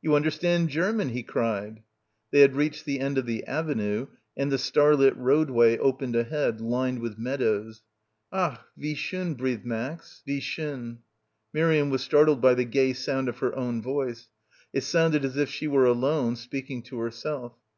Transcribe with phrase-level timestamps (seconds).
[0.00, 1.82] "You understand German!" he cried.
[2.30, 7.00] They had reached the end of the avenue and the starlit roadway opened ahead, lined
[7.00, 7.82] with meadows.
[8.32, 10.22] "Ach, wie schon," breathed Max.
[10.26, 11.00] "Wie schon."
[11.52, 14.30] Miriam was startled by the gay sound of her own voice.
[14.72, 17.52] It sounded as if she were alone, speaking to herself.